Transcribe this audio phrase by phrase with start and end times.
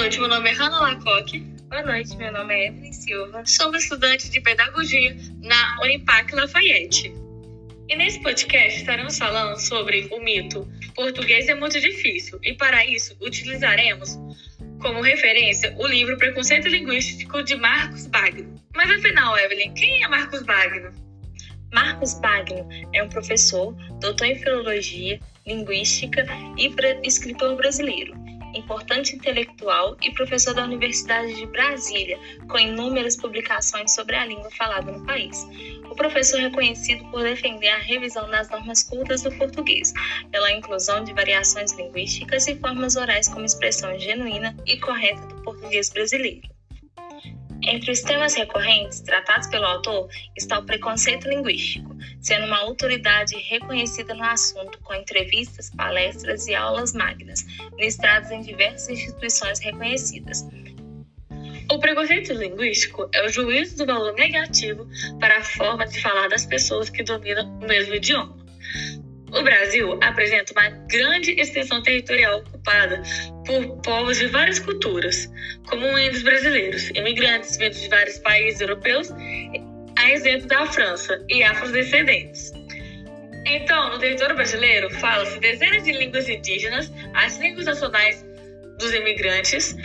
[0.00, 1.40] noite, meu nome é Hanna Lacoque.
[1.68, 3.42] Boa noite, meu nome é Evelyn Silva.
[3.44, 7.12] Sou estudante de Pedagogia na Unipac Lafayette.
[7.86, 13.14] E nesse podcast estaremos falando sobre o mito português é muito difícil e para isso
[13.20, 14.18] utilizaremos
[14.80, 18.58] como referência o livro Preconceito Linguístico de Marcos Bagno.
[18.74, 20.92] Mas afinal, Evelyn, quem é Marcos Bagno?
[21.74, 26.26] Marcos Bagno é um professor, doutor em filologia, linguística
[26.56, 26.74] e
[27.06, 28.19] escritor brasileiro
[28.54, 32.18] importante intelectual e professor da Universidade de Brasília,
[32.48, 35.46] com inúmeras publicações sobre a língua falada no país.
[35.90, 39.92] O professor é conhecido por defender a revisão das normas cultas do português,
[40.30, 45.90] pela inclusão de variações linguísticas e formas orais como expressão genuína e correta do português
[45.90, 46.48] brasileiro.
[47.62, 51.89] Entre os temas recorrentes tratados pelo autor está o preconceito linguístico,
[52.20, 57.44] sendo uma autoridade reconhecida no assunto com entrevistas, palestras e aulas magnas,
[57.78, 60.44] listadas em diversas instituições reconhecidas.
[61.70, 64.88] O preconceito linguístico é o juízo do valor negativo
[65.20, 68.36] para a forma de falar das pessoas que dominam o mesmo idioma.
[69.32, 73.00] O Brasil apresenta uma grande extensão territorial ocupada
[73.46, 75.30] por povos de várias culturas,
[75.68, 79.08] como índios brasileiros, imigrantes vindos de vários países europeus,
[80.00, 82.52] a exemplo da França, e afrodescendentes.
[83.46, 88.24] Então, no território brasileiro, fala-se dezenas de línguas indígenas, as línguas nacionais
[88.78, 89.76] dos imigrantes,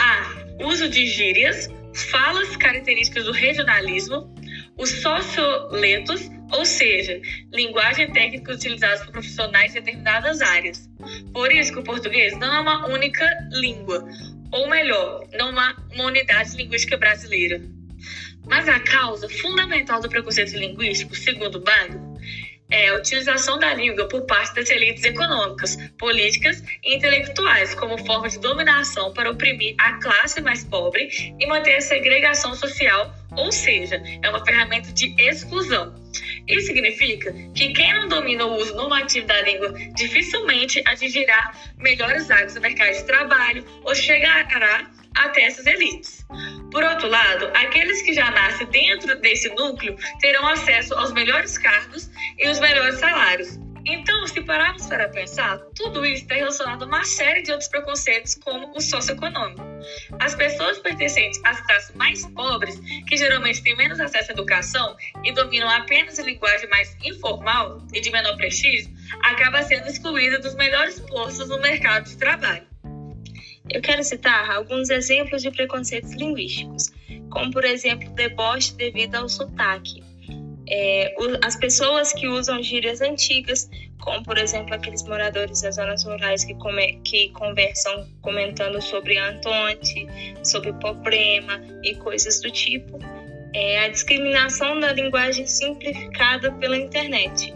[0.00, 1.68] há uso de gírias,
[2.10, 4.34] falas características do regionalismo,
[4.78, 7.20] os socioletos, ou seja,
[7.52, 10.88] linguagem técnica utilizada por profissionais de determinadas áreas.
[11.34, 14.06] Por isso que o português não é uma única língua,
[14.52, 17.60] ou melhor, não é uma unidade linguística brasileira.
[18.46, 22.10] Mas a causa fundamental do preconceito linguístico, segundo Bagno,
[22.70, 28.28] é a utilização da língua por parte das elites econômicas, políticas e intelectuais como forma
[28.28, 31.08] de dominação para oprimir a classe mais pobre
[31.38, 35.94] e manter a segregação social, ou seja, é uma ferramenta de exclusão.
[36.46, 42.54] Isso significa que quem não domina o uso normativo da língua dificilmente atingirá melhores áreas
[42.54, 46.26] do mercado de trabalho ou chegará até essas elites.
[46.70, 52.10] Por outro lado, aqueles que já nascem dentro desse núcleo terão acesso aos melhores cargos
[52.38, 53.58] e os melhores salários.
[53.86, 58.34] Então, se pararmos para pensar, tudo isso está relacionado a uma série de outros preconceitos,
[58.34, 59.62] como o socioeconômico.
[60.20, 62.78] As pessoas pertencentes às classes mais pobres,
[63.08, 68.00] que geralmente têm menos acesso à educação e dominam apenas a linguagem mais informal e
[68.00, 68.90] de menor prestígio,
[69.22, 72.69] acabam sendo excluídas dos melhores postos no mercado de trabalho.
[73.72, 76.90] Eu quero citar alguns exemplos de preconceitos linguísticos,
[77.30, 80.02] como, por exemplo, deboche devido ao sotaque.
[80.68, 83.68] É, as pessoas que usam gírias antigas,
[84.00, 90.06] como, por exemplo, aqueles moradores das zonas rurais que, come, que conversam comentando sobre Antonte,
[90.44, 92.98] sobre problema e coisas do tipo.
[93.52, 97.52] É, a discriminação da linguagem simplificada pela internet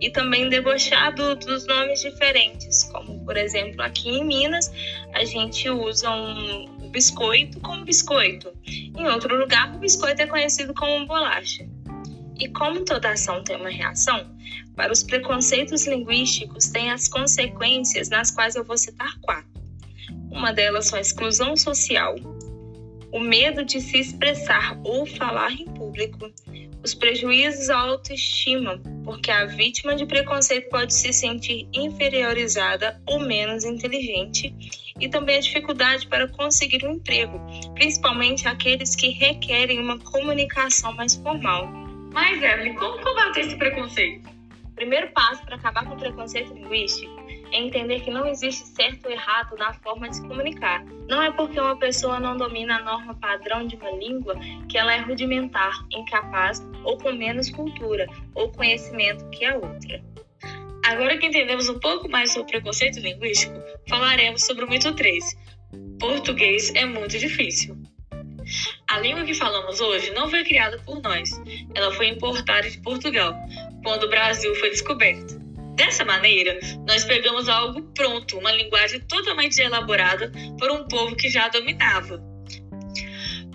[0.00, 2.73] e também debochado dos nomes diferentes,
[3.24, 4.70] por exemplo aqui em Minas
[5.12, 11.06] a gente usa um biscoito como biscoito, em outro lugar o biscoito é conhecido como
[11.06, 11.66] bolacha.
[12.38, 14.28] E como toda ação tem uma reação,
[14.74, 19.48] para os preconceitos linguísticos tem as consequências nas quais eu vou citar quatro.
[20.30, 22.16] Uma delas são a exclusão social,
[23.12, 26.28] o medo de se expressar ou falar em público,
[26.84, 33.64] os prejuízos à autoestima, porque a vítima de preconceito pode se sentir inferiorizada ou menos
[33.64, 34.54] inteligente,
[35.00, 37.40] e também a dificuldade para conseguir um emprego,
[37.74, 41.66] principalmente aqueles que requerem uma comunicação mais formal.
[42.12, 44.28] Mas, Evelyn, como combater esse preconceito?
[44.64, 47.23] O primeiro passo para acabar com o preconceito linguístico
[47.54, 50.84] é entender que não existe certo ou errado na forma de se comunicar.
[51.08, 54.34] Não é porque uma pessoa não domina a norma padrão de uma língua
[54.68, 60.02] que ela é rudimentar, incapaz ou com menos cultura ou conhecimento que a outra.
[60.84, 63.54] Agora que entendemos um pouco mais sobre o preconceito linguístico,
[63.88, 65.24] falaremos sobre o mito 3.
[66.00, 67.78] Português é muito difícil.
[68.90, 71.30] A língua que falamos hoje não foi criada por nós,
[71.74, 73.32] ela foi importada de Portugal,
[73.82, 75.43] quando o Brasil foi descoberto.
[75.74, 81.48] Dessa maneira, nós pegamos algo pronto, uma linguagem totalmente elaborada por um povo que já
[81.48, 82.22] dominava.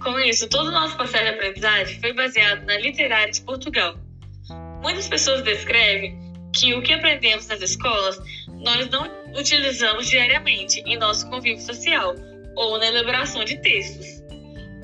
[0.04, 3.98] Com isso, todo o nosso processo de aprendizagem foi baseado na literária de Portugal.
[4.82, 6.18] Muitas pessoas descrevem
[6.54, 8.18] que o que aprendemos nas escolas
[8.48, 9.08] nós não
[9.38, 12.16] utilizamos diariamente em nosso convívio social
[12.56, 14.19] ou na elaboração de textos.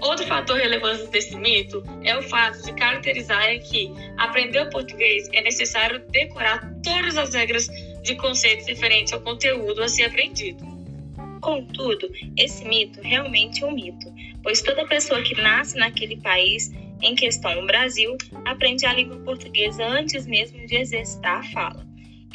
[0.05, 5.41] Outro fator relevante desse mito é o fato de caracterizarem que aprender o português é
[5.41, 7.67] necessário decorar todas as regras
[8.03, 10.63] de conceitos referentes ao conteúdo a ser aprendido.
[11.41, 12.07] Contudo,
[12.37, 14.13] esse mito realmente é um mito,
[14.43, 18.15] pois toda pessoa que nasce naquele país, em questão no Brasil,
[18.45, 21.83] aprende a língua portuguesa antes mesmo de exercitar a fala.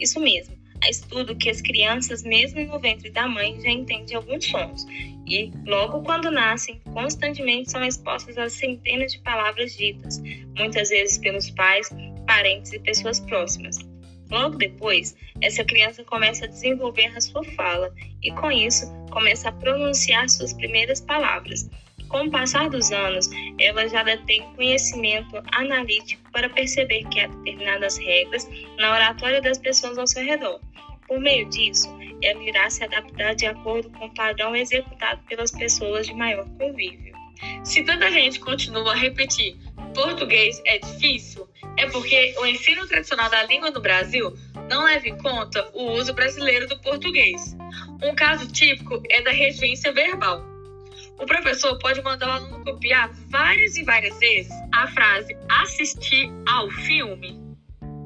[0.00, 0.56] Isso mesmo,
[0.88, 4.86] estudo que as crianças, mesmo no ventre da mãe, já entendem alguns sons
[5.26, 10.20] e, logo quando nascem, constantemente são expostas a centenas de palavras ditas,
[10.56, 11.88] muitas vezes pelos pais,
[12.26, 13.78] parentes e pessoas próximas.
[14.30, 17.92] Logo depois, essa criança começa a desenvolver a sua fala
[18.22, 21.68] e, com isso, começa a pronunciar suas primeiras palavras.
[22.10, 27.96] Com o passar dos anos, ela já tem conhecimento analítico para perceber que há determinadas
[27.98, 30.60] regras na oratória das pessoas ao seu redor.
[31.06, 31.88] Por meio disso,
[32.22, 37.14] ela irá se adaptar de acordo com o padrão executado pelas pessoas de maior convívio.
[37.64, 39.56] Se tanta gente continua a repetir
[39.94, 44.36] português é difícil, é porque o ensino tradicional da língua no Brasil
[44.68, 47.56] não leva em conta o uso brasileiro do português.
[48.02, 50.44] Um caso típico é da regência verbal.
[51.20, 56.70] O professor pode mandar o aluno copiar várias e várias vezes a frase assistir ao
[56.70, 57.38] filme.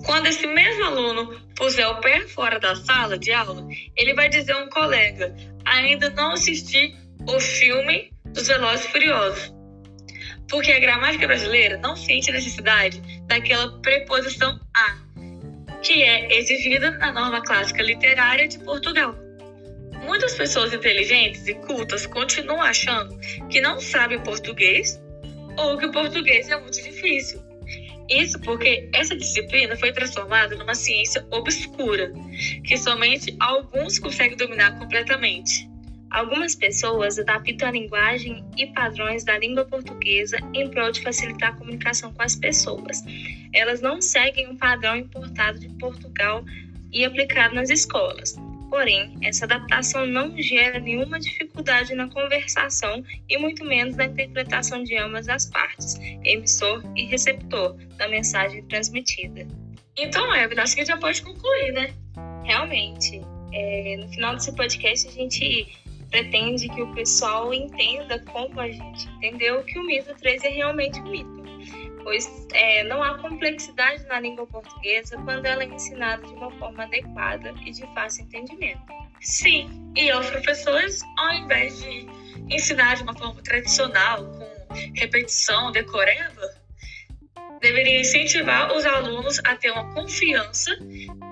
[0.05, 3.67] Quando esse mesmo aluno puser o pé fora da sala de aula,
[3.97, 5.35] ele vai dizer a um colega
[5.65, 6.95] ainda não assistir
[7.27, 9.55] o filme dos Velozes Furiosos
[10.49, 14.97] porque a gramática brasileira não sente necessidade daquela preposição a,
[15.83, 19.24] que é exigida na norma clássica literária de Portugal.
[20.05, 23.19] Muitas pessoas inteligentes e cultas continuam achando
[23.49, 25.01] que não sabem português
[25.57, 27.43] ou que o português é muito difícil.
[28.09, 32.13] Isso porque essa disciplina foi transformada numa ciência obscura,
[32.65, 35.69] que somente alguns conseguem dominar completamente.
[36.11, 41.57] Algumas pessoas adaptam a linguagem e padrões da língua portuguesa em prol de facilitar a
[41.57, 43.03] comunicação com as pessoas.
[43.53, 46.45] Elas não seguem um padrão importado de Portugal
[46.93, 48.37] e aplicado nas escolas.
[48.71, 54.97] Porém, essa adaptação não gera nenhuma dificuldade na conversação e muito menos na interpretação de
[54.97, 59.47] ambas as partes, emissor e receptor, da mensagem transmitida.
[59.97, 61.95] Então, Evelyn, acho que já pode concluir, né?
[62.45, 63.21] Realmente.
[63.53, 65.69] É, no final desse podcast, a gente
[66.11, 71.01] pretende que o pessoal entenda como a gente entendeu que o mito 3 é realmente
[71.01, 71.34] um mito,
[72.05, 76.85] pois é, não há complexidade na língua portuguesa quando ela é ensinada de uma forma
[76.85, 78.83] adequada e de fácil entendimento.
[79.21, 82.07] Sim, e os professores, ao invés de
[82.51, 86.55] ensinar de uma forma tradicional, com repetição decoreba,
[87.61, 90.71] deveriam incentivar os alunos a ter uma confiança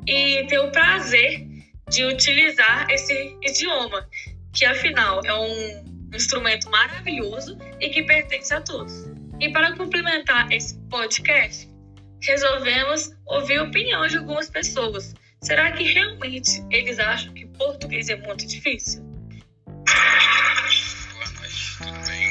[0.07, 1.47] e ter o prazer
[1.91, 4.09] de utilizar esse idioma,
[4.55, 9.12] que afinal é um instrumento maravilhoso e que pertence a todos.
[9.43, 11.69] E para complementar esse podcast,
[12.21, 15.17] resolvemos ouvir a opinião de algumas pessoas.
[15.41, 19.03] Será que realmente eles acham que português é muito difícil?
[19.03, 19.83] Boa
[21.41, 22.31] noite, tudo bem?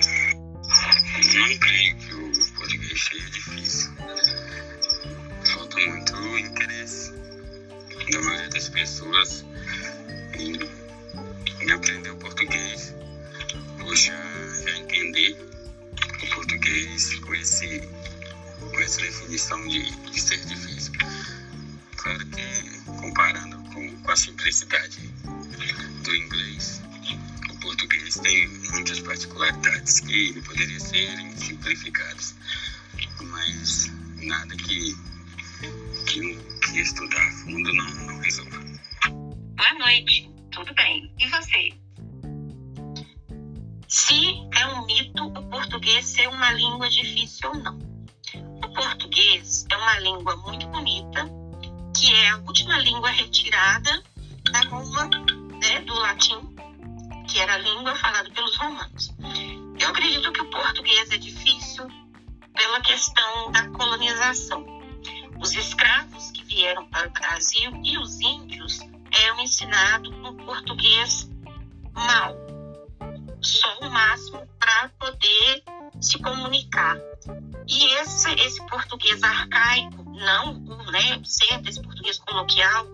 [1.35, 3.91] Não creio que o português seja difícil.
[5.53, 7.11] Falta muito interesse
[8.09, 9.45] da maioria das pessoas
[10.39, 10.57] em
[11.61, 12.95] e aprender o português,
[13.83, 14.15] ou já,
[14.65, 15.50] já entender
[17.19, 17.81] com, esse,
[18.59, 20.93] com essa definição de, de ser difícil.
[21.97, 24.97] Claro que comparando com, com a simplicidade
[26.03, 26.81] do inglês,
[27.49, 32.35] o português tem muitas particularidades que poderiam serem simplificadas,
[33.21, 34.95] mas nada que,
[36.07, 38.59] que, que estudar a fundo não, não resolva.
[39.09, 41.11] Boa noite tudo bem.
[41.19, 41.73] E você?
[43.93, 47.77] Se é um mito o português ser uma língua difícil ou não.
[48.63, 51.25] O português é uma língua muito bonita,
[51.93, 54.01] que é a última língua retirada
[54.49, 55.09] da Roma,
[55.59, 56.55] né, do latim,
[57.27, 59.13] que era a língua falada pelos romanos.
[59.77, 61.85] Eu acredito que o português é difícil
[62.55, 64.65] pela questão da colonização.
[65.37, 68.79] Os escravos que vieram para o Brasil e os índios
[69.11, 71.29] é ensinado um português
[71.93, 72.50] mal,
[73.41, 75.63] só o máximo para poder
[75.99, 76.97] se comunicar.
[77.67, 82.85] E esse, esse português arcaico, não o né, certo, esse português coloquial,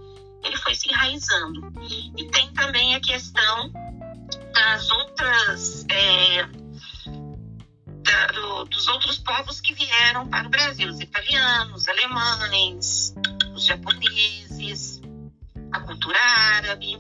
[0.44, 1.74] ele foi se enraizando.
[2.18, 3.72] E tem também a questão
[4.54, 5.86] das outras.
[5.90, 6.68] É,
[8.08, 13.14] da, do, dos outros povos que vieram para o Brasil, os italianos, os alemães,
[13.54, 15.02] os japoneses,
[15.72, 16.98] a cultura árabe,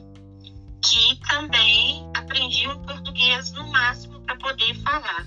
[0.84, 5.25] que também aprendiam português no máximo para poder falar.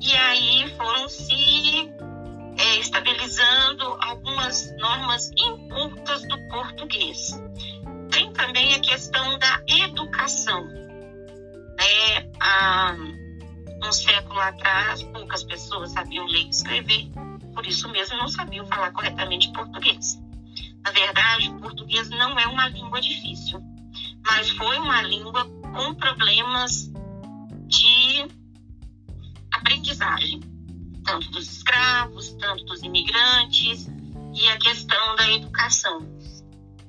[0.00, 1.88] E aí foram se
[2.58, 7.40] é, estabilizando algumas normas incultas do português.
[8.10, 10.82] Tem também a questão da educação.
[11.72, 12.94] até há
[13.84, 17.10] um século atrás, poucas pessoas sabiam ler e escrever,
[17.54, 20.20] por isso mesmo não sabiam falar corretamente português.
[20.84, 23.60] Na verdade, o português não é uma língua difícil,
[24.24, 26.90] mas foi uma língua com problemas
[27.66, 28.26] de
[29.52, 30.40] aprendizagem,
[31.04, 33.86] tanto dos escravos, tanto dos imigrantes
[34.34, 36.00] e a questão da educação.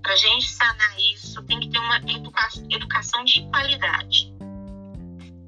[0.01, 4.33] Para a gente sanar isso, tem que ter uma educa educação de qualidade.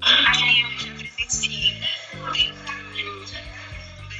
[0.02, 1.82] Aí eu já presenciei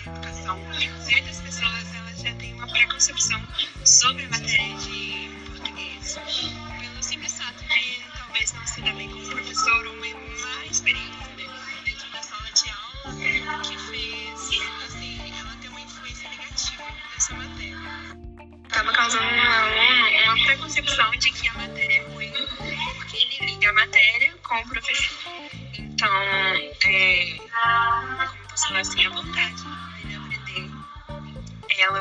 [0.07, 3.41] educação, muitas pessoas elas já têm uma preconcepção
[3.85, 5.36] sobre a matéria de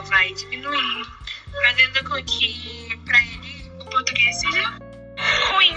[0.06, 1.12] vai diminuindo,
[1.52, 4.78] fazendo com que para ele o português seja
[5.52, 5.74] ruim,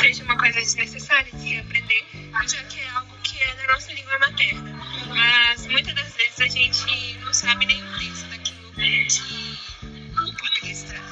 [0.00, 2.06] seja uma coisa desnecessária de se aprender,
[2.46, 4.80] já que é algo que é da nossa língua materna.
[5.08, 9.58] Mas muitas das vezes a gente não sabe nem o texto daquilo que
[10.12, 11.02] o português traz.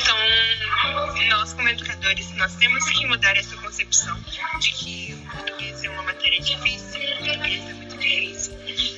[0.00, 4.20] Então, nós como educadores, nós temos que mudar essa concepção
[4.60, 8.52] de que o português é uma matéria difícil, o português é muito difícil.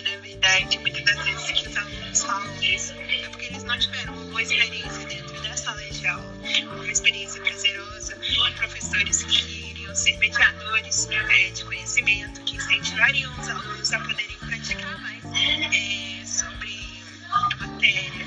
[0.04, 1.99] Na verdade, muitas das vezes que os alunos
[2.30, 6.32] falam isso é porque eles não tiveram uma boa experiência dentro da sala de aula,
[6.72, 8.16] uma experiência prazerosa,
[8.56, 15.00] professores que iriam ser mediadores é, de conhecimento, que incentivariam os alunos a poderem praticar
[15.00, 18.26] mais é, sobre a matéria,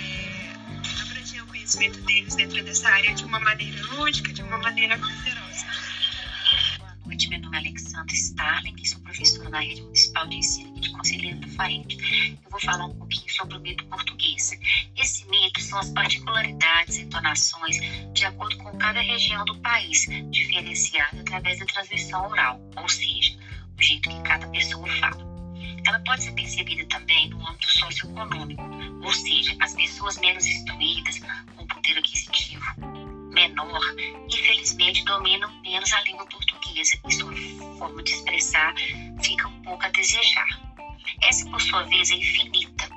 [0.00, 4.96] é, abrangiam o conhecimento deles dentro dessa área de uma maneira lúdica, de uma maneira
[4.96, 5.66] prazerosa.
[6.78, 10.90] Boa noite, meu nome é Alexandra Starling sou professora na rede municipal de ensino de
[10.90, 11.96] Conselheiro do Faente.
[12.44, 13.11] Eu vou falar um pouquinho
[13.42, 14.52] sobre o mito português.
[14.96, 17.76] Esse mito são as particularidades e entonações
[18.12, 23.36] de acordo com cada região do país, diferenciada através da transmissão oral, ou seja,
[23.76, 25.32] o jeito que cada pessoa fala.
[25.84, 28.62] Ela pode ser percebida também no âmbito socioeconômico,
[29.02, 31.18] ou seja, as pessoas menos instruídas,
[31.56, 32.62] com poder aquisitivo
[33.32, 33.80] menor,
[34.30, 37.34] infelizmente dominam menos a língua portuguesa e sua
[37.78, 38.74] forma de expressar
[39.20, 40.46] fica um pouco a desejar.
[41.22, 42.91] Essa, por sua vez, é infinita.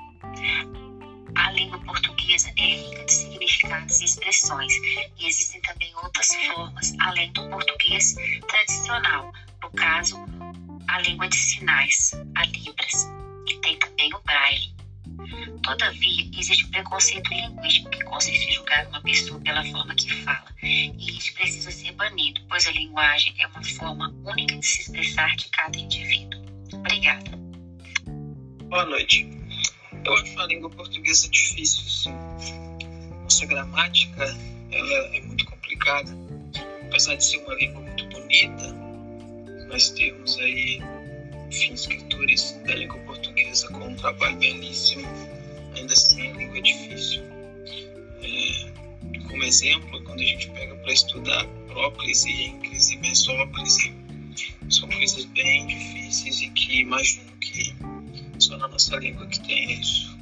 [1.36, 4.72] A língua portuguesa é rica de significados e expressões,
[5.18, 8.14] e existem também outras formas, além do português
[8.48, 10.16] tradicional, no caso,
[10.88, 13.06] a língua de sinais, a Libras,
[13.48, 14.74] e tem também o Braille.
[15.62, 20.46] Todavia, existe um preconceito linguístico que consiste em julgar uma pessoa pela forma que fala,
[20.62, 25.34] e isso precisa ser banido, pois a linguagem é uma forma única de se expressar
[25.36, 26.40] de cada indivíduo.
[26.72, 27.30] Obrigada.
[28.68, 29.45] Boa noite.
[30.06, 32.14] Eu acho a língua portuguesa difícil, sim.
[33.24, 34.22] Nossa gramática
[34.70, 36.16] ela é muito complicada.
[36.86, 38.72] Apesar de ser uma língua muito bonita,
[39.68, 40.80] nós temos aí
[41.48, 45.08] enfim, escritores da língua portuguesa com um trabalho belíssimo.
[45.74, 47.22] Ainda assim, a língua é difícil.
[48.22, 53.92] É, como exemplo, quando a gente pega para estudar próclise, ênclise mesóclise,
[54.70, 57.74] são coisas bem difíceis e que imagino que
[58.46, 60.15] só na nossa língua que tem isso.